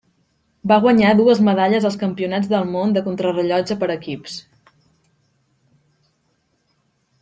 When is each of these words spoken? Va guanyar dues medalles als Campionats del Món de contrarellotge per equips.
Va 0.69 0.77
guanyar 0.85 1.11
dues 1.19 1.41
medalles 1.49 1.85
als 1.91 1.99
Campionats 2.05 2.49
del 2.55 2.67
Món 2.71 2.97
de 2.97 3.05
contrarellotge 3.11 3.81
per 3.85 3.93
equips. 3.97 4.41